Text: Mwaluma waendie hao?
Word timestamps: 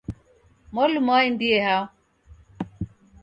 Mwaluma 0.73 1.11
waendie 1.17 1.57
hao? 1.67 1.85